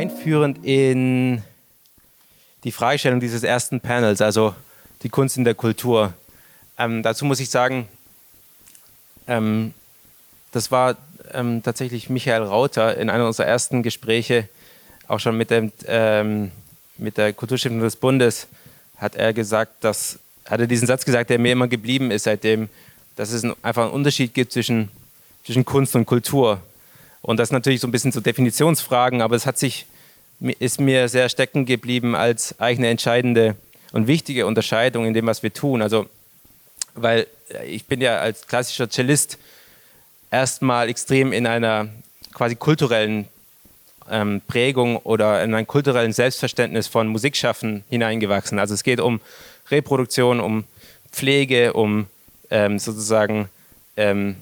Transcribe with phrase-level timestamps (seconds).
[0.00, 1.42] einführend in
[2.64, 4.54] die Fragestellung dieses ersten Panels, also
[5.02, 6.14] die Kunst in der Kultur.
[6.78, 7.86] Ähm, dazu muss ich sagen,
[9.26, 9.74] ähm,
[10.52, 10.96] das war
[11.34, 14.48] ähm, tatsächlich Michael Rauter in einem unserer ersten Gespräche,
[15.06, 16.50] auch schon mit, dem, ähm,
[16.96, 18.46] mit der Kulturstiftung des Bundes,
[18.96, 22.70] hat er gesagt, dass, hat er diesen Satz gesagt, der mir immer geblieben ist seitdem,
[23.16, 24.88] dass es ein, einfach einen Unterschied gibt zwischen,
[25.44, 26.62] zwischen Kunst und Kultur.
[27.20, 29.86] Und das natürlich so ein bisschen so Definitionsfragen, aber es hat sich,
[30.40, 33.56] ist mir sehr stecken geblieben als eigene entscheidende
[33.92, 35.82] und wichtige Unterscheidung in dem, was wir tun.
[35.82, 36.06] Also,
[36.94, 37.26] weil
[37.66, 39.38] ich bin ja als klassischer Cellist
[40.30, 41.88] erstmal extrem in einer
[42.32, 43.28] quasi kulturellen
[44.10, 48.58] ähm, Prägung oder in einem kulturellen Selbstverständnis von Musikschaffen hineingewachsen.
[48.58, 49.20] Also es geht um
[49.70, 50.64] Reproduktion, um
[51.12, 52.06] Pflege, um
[52.50, 53.48] ähm, sozusagen
[53.96, 54.36] ähm,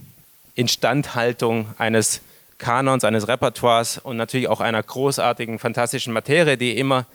[0.55, 2.21] Instandhaltung eines
[2.59, 7.07] Kanons, eines Repertoires und natürlich auch einer großartigen, fantastischen Materie, die immer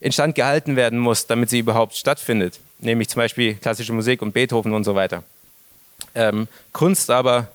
[0.00, 2.60] instand gehalten werden muss, damit sie überhaupt stattfindet.
[2.78, 5.22] Nämlich zum Beispiel klassische Musik und Beethoven und so weiter.
[6.14, 7.48] Ähm, Kunst aber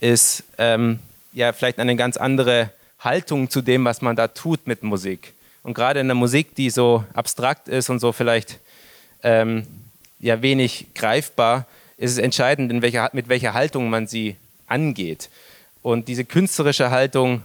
[0.00, 0.98] ist ähm,
[1.32, 5.32] ja vielleicht eine ganz andere Haltung zu dem, was man da tut mit Musik.
[5.62, 8.58] Und gerade in der Musik, die so abstrakt ist und so vielleicht
[9.22, 9.66] ähm,
[10.18, 15.30] ja wenig greifbar, ist es entscheidend, welcher, mit welcher Haltung man sie angeht.
[15.84, 17.42] Und diese künstlerische Haltung,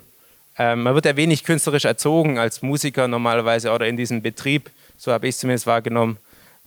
[0.58, 5.12] äh, man wird ja wenig künstlerisch erzogen als Musiker normalerweise oder in diesem Betrieb, so
[5.12, 6.16] habe ich es zumindest wahrgenommen.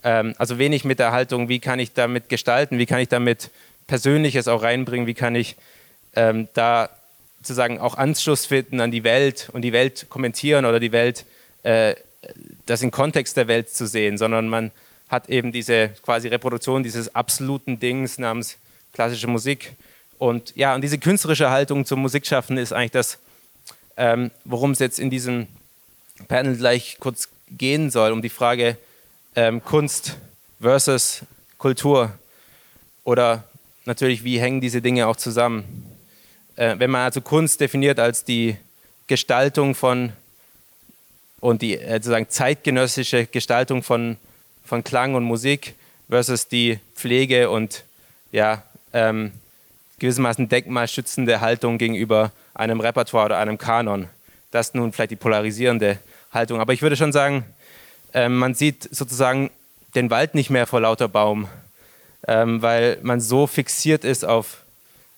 [0.05, 3.49] Ähm, also wenig mit der Haltung, wie kann ich damit gestalten, wie kann ich damit
[3.87, 5.57] Persönliches auch reinbringen, wie kann ich
[6.15, 6.91] ähm, da
[7.39, 11.25] sozusagen auch Anschluss finden an die Welt und die Welt kommentieren oder die Welt,
[11.63, 11.95] äh,
[12.67, 14.73] das im Kontext der Welt zu sehen, sondern man
[15.09, 18.59] hat eben diese quasi Reproduktion dieses absoluten Dings namens
[18.93, 19.73] klassische Musik.
[20.23, 23.19] Und ja, und diese künstlerische Haltung zum Musikschaffen ist eigentlich das,
[23.97, 25.49] ähm, worum es jetzt in diesem
[26.29, 28.77] Panel gleich kurz gehen soll, um die Frage
[29.35, 30.17] ähm, Kunst
[30.61, 31.23] versus
[31.59, 32.13] Kultur.
[33.05, 33.45] Oder
[33.85, 35.65] natürlich, wie hängen diese Dinge auch zusammen?
[36.57, 38.57] äh, wenn man also Kunst definiert als die
[39.07, 40.13] Gestaltung von
[41.41, 44.17] und die äh, sozusagen zeitgenössische Gestaltung von,
[44.65, 45.75] von Klang und Musik
[46.09, 47.85] versus die Pflege und
[48.31, 48.63] ja,
[48.93, 49.33] ähm,
[50.03, 54.09] gewissermaßen denkmalschützende Haltung gegenüber einem Repertoire oder einem Kanon.
[54.51, 55.99] Das ist nun vielleicht die polarisierende
[56.31, 56.61] Haltung.
[56.61, 57.45] Aber ich würde schon sagen,
[58.13, 59.51] äh, man sieht sozusagen
[59.95, 61.49] den Wald nicht mehr vor lauter Baum,
[62.29, 64.59] ähm, weil man so fixiert ist auf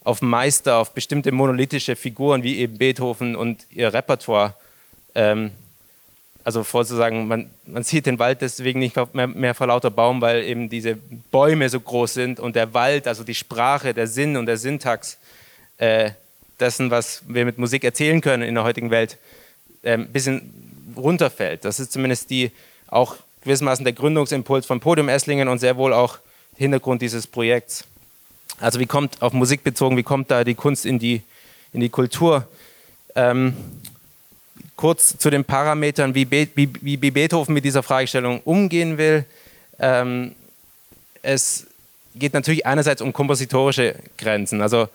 [0.04, 4.54] auf Meister, auf bestimmte monolithische Figuren wie eben Beethoven und ihr Repertoire.
[5.14, 5.50] Ähm,
[6.44, 10.44] also vorzusagen, man, man sieht den Wald deswegen nicht mehr, mehr vor lauter Baum, weil
[10.44, 10.96] eben diese
[11.30, 15.16] Bäume so groß sind und der Wald, also die Sprache, der Sinn und der Syntax
[15.78, 16.10] äh,
[16.60, 19.16] dessen, was wir mit Musik erzählen können in der heutigen Welt,
[19.82, 20.52] äh, ein bisschen
[20.96, 21.64] runterfällt.
[21.64, 22.52] Das ist zumindest die
[22.88, 26.18] auch gewissermaßen der Gründungsimpuls von Podium Esslingen und sehr wohl auch
[26.56, 27.84] Hintergrund dieses Projekts.
[28.60, 31.22] Also wie kommt, auf Musik bezogen, wie kommt da die Kunst in die,
[31.72, 32.46] in die Kultur?
[33.16, 33.54] Ähm,
[34.76, 39.24] kurz zu den Parametern, wie, Be wie, wie, Beethoven mit dieser Fragestellung umgehen will.
[39.78, 40.34] Ähm,
[41.22, 41.66] es
[42.14, 44.60] geht natürlich einerseits um kompositorische Grenzen.
[44.60, 44.88] Also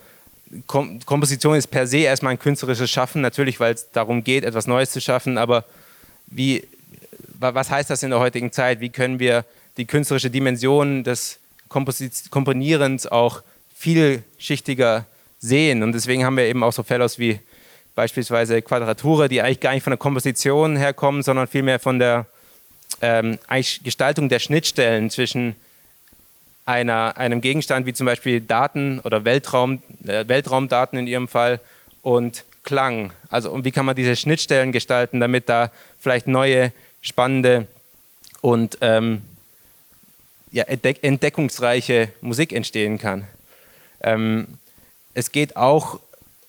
[0.66, 4.66] Kom Komposition ist per se erstmal ein künstlerisches Schaffen, natürlich, weil es darum geht, etwas
[4.66, 5.64] Neues zu schaffen, aber
[6.26, 6.68] wie,
[7.40, 8.80] was heißt das in der heutigen Zeit?
[8.80, 9.46] Wie können wir
[9.78, 11.40] die künstlerische Dimension des
[11.70, 13.44] Komponierens auch
[13.78, 15.06] vielschichtiger
[15.40, 15.84] sehen.
[15.84, 17.40] Und deswegen haben wir eben auch so Fellows wie
[18.00, 22.28] beispielsweise Quadrature, die eigentlich gar nicht von der Komposition herkommen, sondern vielmehr von der
[23.02, 23.40] ähm,
[23.84, 25.58] Gestaltung der Schnittstellen zwischen
[26.66, 31.60] einer, einem Gegenstand wie zum Beispiel Daten oder Weltraum, äh, Weltraumdaten in ihrem Fall
[32.02, 33.12] und Klang.
[33.30, 36.72] Also und wie kann man diese Schnittstellen gestalten, damit da vielleicht neue,
[37.02, 37.68] spannende
[38.40, 39.24] und ähm,
[40.54, 43.28] ja, entdeckungsreiche Musik entstehen kann.
[44.02, 44.48] Ähm,
[45.14, 46.00] es geht auch,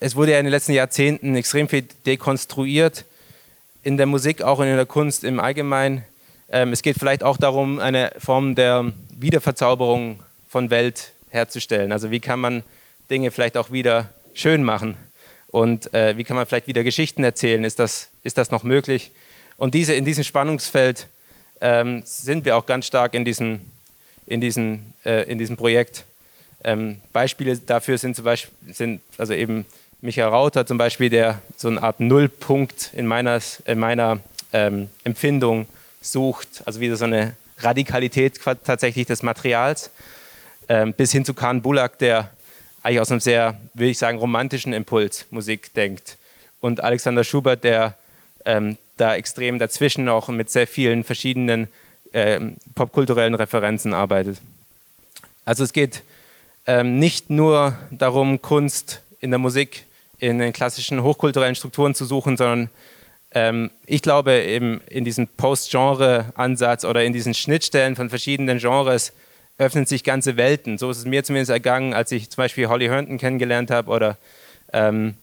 [0.00, 3.04] es wurde ja in den letzten Jahrzehnten extrem viel dekonstruiert
[3.82, 6.04] in der Musik, auch in der Kunst im Allgemeinen.
[6.48, 11.92] Ähm, es geht vielleicht auch darum, eine Form der Wiederverzauberung von Welt herzustellen.
[11.92, 12.62] Also wie kann man
[13.10, 14.96] Dinge vielleicht auch wieder schön machen
[15.48, 17.62] und äh, wie kann man vielleicht wieder Geschichten erzählen?
[17.62, 19.10] Ist das, ist das noch möglich?
[19.58, 21.08] Und diese, in diesem Spannungsfeld
[21.60, 23.60] ähm, sind wir auch ganz stark in diesem,
[24.26, 26.04] in diesem, äh, in diesem Projekt.
[26.64, 29.66] Ähm, Beispiele dafür sind zum Beispiel, sind also eben
[30.02, 34.20] Michael Rauter zum Beispiel, der so eine Art Nullpunkt in meiner, in meiner
[34.52, 35.66] ähm, Empfindung
[36.00, 39.90] sucht, also wieder so eine Radikalität tatsächlich des Materials,
[40.68, 42.30] ähm, bis hin zu Khan Bulak, der
[42.82, 46.16] eigentlich aus einem sehr, würde ich sagen, romantischen Impuls Musik denkt.
[46.60, 47.94] Und Alexander Schubert, der
[48.46, 51.68] ähm, da extrem dazwischen auch mit sehr vielen verschiedenen
[52.12, 52.40] äh,
[52.74, 54.38] popkulturellen Referenzen arbeitet.
[55.44, 56.02] Also es geht
[56.66, 59.84] ähm, nicht nur darum, Kunst in der Musik
[60.20, 62.70] in den klassischen hochkulturellen Strukturen zu suchen, sondern
[63.32, 69.12] ähm, ich glaube eben in diesem Post-Genre-Ansatz oder in diesen Schnittstellen von verschiedenen Genres
[69.58, 70.78] öffnen sich ganze Welten.
[70.78, 74.16] So ist es mir zumindest ergangen, als ich zum Beispiel Holly Herndon kennengelernt habe oder,
[74.72, 75.14] ähm,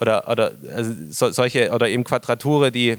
[0.00, 2.96] oder, oder also so, solche oder eben Quadrature, die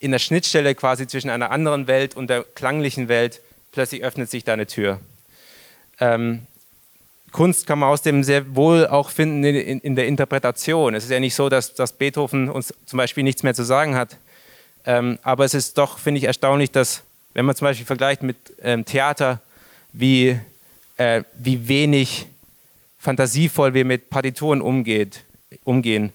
[0.00, 3.40] in der Schnittstelle quasi zwischen einer anderen Welt und der klanglichen Welt
[3.72, 5.00] plötzlich öffnet sich da eine Tür.
[6.00, 6.46] Ähm,
[7.34, 10.94] Kunst kann man aus dem sehr wohl auch finden in, in, in, der Interpretation.
[10.94, 13.96] Es ist ja nicht so, dass, dass Beethoven uns zum Beispiel nichts mehr zu sagen
[13.96, 14.18] hat.
[14.86, 17.02] Ähm, aber es ist doch, finde ich, erstaunlich, dass,
[17.32, 19.40] wenn man zum Beispiel vergleicht mit ähm, Theater,
[19.92, 20.38] wie,
[20.96, 22.26] äh, wie wenig
[23.00, 25.24] fantasievoll wir mit Partituren umgeht,
[25.64, 26.12] umgehen.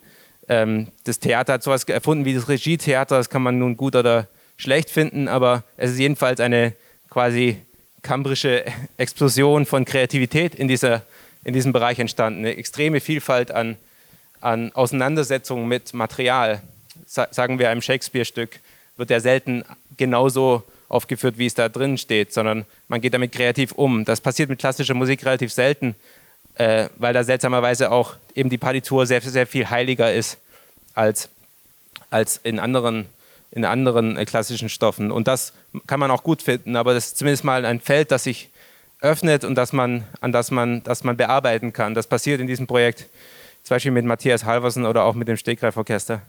[0.48, 4.30] Ähm, das Theater hat sowas erfunden wie das Regietheater, das kann man nun gut oder
[4.56, 6.72] schlecht finden, aber es ist jedenfalls eine
[7.10, 7.58] quasi
[8.02, 8.66] kambrische
[8.98, 11.04] Explosion von Kreativität in, dieser,
[11.44, 12.40] in diesem Bereich entstanden.
[12.40, 13.78] Eine extreme Vielfalt an,
[14.42, 16.62] an Auseinandersetzungen mit Material.
[17.06, 18.60] Sa sagen wir einem Shakespeare-Stück,
[18.98, 19.64] wird ja selten
[19.98, 24.06] genauso aufgeführt, wie es da drin steht, sondern man geht damit kreativ um.
[24.06, 25.96] Das passiert mit klassischer Musik relativ selten
[26.60, 30.38] äh, weil da seltsamerweise auch eben die Partitur sehr, sehr viel heiliger ist
[30.94, 31.30] als,
[32.10, 33.08] als in anderen,
[33.52, 35.12] in anderen äh, klassischen Stoffen.
[35.12, 35.54] Und das
[35.88, 38.50] kann man auch gut finden, aber das ist zumindest mal ein Feld, das sich
[39.02, 41.94] öffnet und das man, an das man, das man bearbeiten kann.
[41.94, 43.08] Das passiert in diesem Projekt,
[43.64, 46.22] zum Beispiel mit Matthias Halversen oder auch mit dem Stegreiforchester.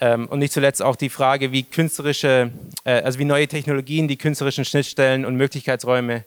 [0.00, 2.50] Ähm, und nicht zuletzt auch die Frage, wie künstlerische,
[2.84, 6.24] äh, also wie neue Technologien die künstlerischen Schnittstellen und Möglichkeitsräume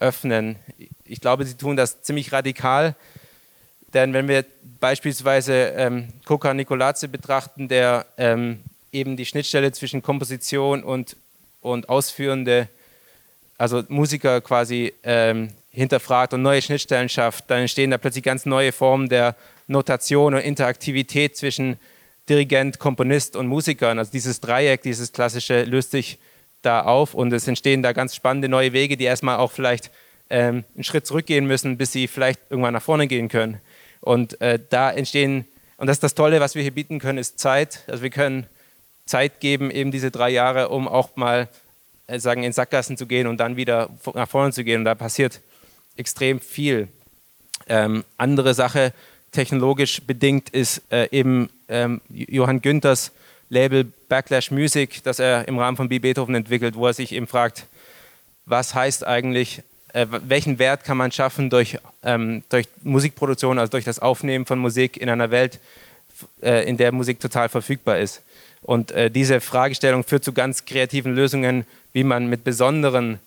[0.00, 0.56] öffnen.
[1.04, 2.94] Ich glaube, sie tun das ziemlich radikal,
[3.94, 4.44] denn wenn wir
[4.80, 8.60] beispielsweise ähm, Koka Nikolaze betrachten, der ähm,
[8.92, 11.16] eben die Schnittstelle zwischen Komposition und,
[11.60, 12.68] und Ausführende,
[13.56, 18.72] also Musiker quasi ähm, hinterfragt und neue Schnittstellen schafft, dann entstehen da plötzlich ganz neue
[18.72, 19.36] Formen der
[19.66, 21.78] Notation und Interaktivität zwischen
[22.28, 23.98] Dirigent, Komponist und Musikern.
[23.98, 26.18] Also dieses Dreieck, dieses klassische, löst sich
[26.62, 29.90] da auf und es entstehen da ganz spannende neue Wege, die erstmal auch vielleicht
[30.30, 33.60] ähm, einen Schritt zurückgehen müssen, bis sie vielleicht irgendwann nach vorne gehen können.
[34.00, 35.46] Und äh, da entstehen,
[35.76, 37.84] und das ist das Tolle, was wir hier bieten können, ist Zeit.
[37.86, 38.46] Also wir können
[39.08, 41.48] Zeit geben, eben diese drei Jahre, um auch mal
[42.06, 44.80] äh, sagen, in Sackgassen zu gehen und dann wieder nach vorne zu gehen.
[44.80, 45.40] Und da passiert
[45.96, 46.88] extrem viel.
[47.68, 48.92] Ähm, andere Sache,
[49.32, 53.12] technologisch bedingt, ist äh, eben ähm, Johann Günthers
[53.50, 55.98] Label Backlash Music, das er im Rahmen von B.
[55.98, 57.66] Beethoven entwickelt, wo er sich eben fragt,
[58.46, 59.62] was heißt eigentlich,
[59.92, 64.58] äh, welchen Wert kann man schaffen durch, ähm, durch Musikproduktion, also durch das Aufnehmen von
[64.58, 65.60] Musik in einer Welt,
[66.42, 68.22] äh, in der Musik total verfügbar ist.
[68.68, 73.18] Und äh, diese Fragestellung führt zu ganz kreativen Lösungen, wie man mit besonderen,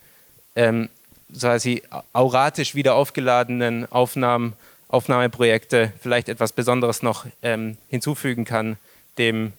[0.55, 0.87] ähm,
[1.35, 1.81] quasi
[2.13, 4.53] auratisch wieder aufgeladenen Aufnahmen,
[4.87, 8.77] Aufnahmeprojekte vielleicht etwas Besonderes noch ähm, hinzufügen kann,
[9.17, 9.53] dem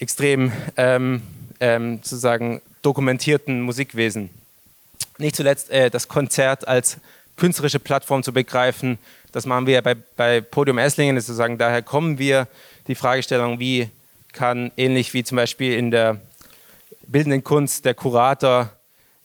[0.00, 1.22] extrem ähm,
[1.60, 4.30] ähm, sozusagen dokumentierten Musikwesen.
[5.16, 6.96] Nicht zuletzt äh, das Konzert als
[7.36, 8.98] künstlerische Plattform zu begreifen.
[9.30, 12.48] Das machen wir bei, bei Podium Esslingen, sozusagen daher kommen wir
[12.88, 13.88] die Fragestellung, wie
[14.32, 16.20] kann ähnlich wie zum Beispiel in der
[17.06, 18.70] bildenden Kunst der Kurator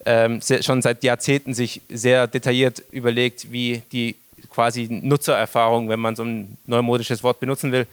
[0.05, 4.15] ähm, schon seit Jahrzehnten sich sehr detailliert überlegt, wie die
[4.49, 7.87] quasi Nutzererfahrung, wenn man so ein neumodisches Wort benutzen will,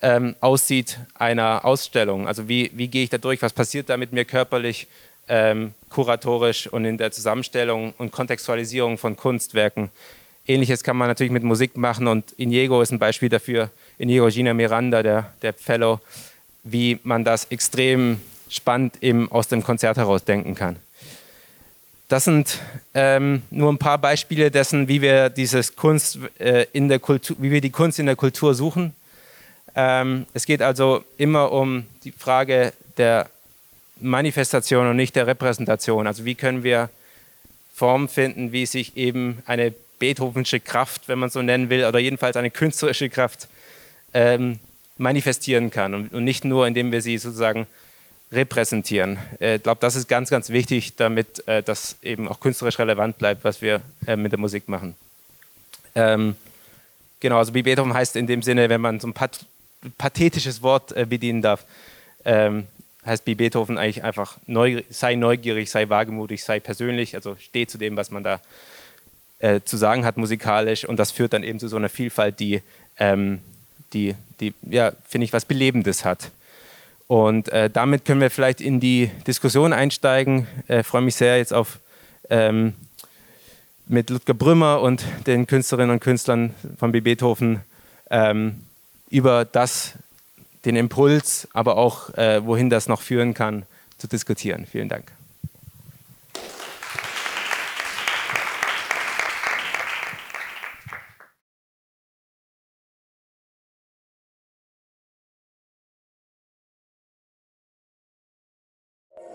[0.00, 2.26] ähm, aussieht einer Ausstellung.
[2.26, 4.88] Also wie, wie gehe ich da durch, was passiert da mit mir körperlich,
[5.28, 9.90] ähm, kuratorisch und in der Zusammenstellung und Kontextualisierung von Kunstwerken.
[10.46, 14.54] Ähnliches kann man natürlich mit Musik machen und Inigo ist ein Beispiel dafür, Inigo Gina
[14.54, 16.00] Miranda, der, der Fellow,
[16.62, 20.76] wie man das extrem spannend eben aus dem Konzert heraus denken kann.
[22.08, 22.58] Das sind
[22.92, 27.50] ähm, nur ein paar Beispiele dessen, wie wir dieses Kunst äh, in der Kultur, wie
[27.50, 28.94] wir die Kunst in der Kultur suchen.
[29.74, 33.30] Ähm, es geht also immer um die Frage der
[33.98, 36.06] Manifestation und nicht der Repräsentation.
[36.06, 36.90] Also wie können wir
[37.74, 42.36] Formen finden, wie sich eben eine Beethovensche Kraft, wenn man so nennen will, oder jedenfalls
[42.36, 43.48] eine künstlerische Kraft
[44.12, 44.58] ähm,
[44.98, 47.66] manifestieren kann und, nicht nur, indem wir sie sozusagen
[48.32, 49.18] repräsentieren.
[49.40, 53.18] Äh, ich glaube, das ist ganz, ganz wichtig, damit äh, das eben auch künstlerisch relevant
[53.18, 54.94] bleibt, was wir äh, mit der Musik machen.
[55.94, 56.36] Ähm,
[57.20, 59.44] genau, also wie Beethoven heißt in dem Sinne, wenn man so ein pat
[59.98, 61.64] pathetisches Wort bedienen darf,
[62.24, 62.68] ähm,
[63.04, 64.38] heißt wie Beethoven eigentlich einfach,
[64.90, 68.40] sei neugierig, sei wagemutig, sei persönlich, also steh zu dem, was man da
[69.64, 72.62] zu sagen hat musikalisch und das führt dann eben zu so einer Vielfalt, die,
[72.96, 73.40] ähm,
[73.92, 76.30] die, die ja, finde ich, was Belebendes hat.
[77.06, 80.46] Und äh, damit können wir vielleicht in die Diskussion einsteigen.
[80.64, 81.78] Ich äh, freue mich sehr jetzt auf
[82.30, 82.74] ähm,
[83.86, 87.00] mit Ludger Brümmer und den Künstlerinnen und Künstlern von B.
[87.00, 87.60] Beethoven
[88.10, 88.62] ähm,
[89.10, 89.92] über das,
[90.64, 93.64] den Impuls, aber auch äh, wohin das noch führen kann,
[93.98, 94.66] zu diskutieren.
[94.66, 95.12] Vielen Dank.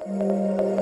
[0.10, 0.76] うん。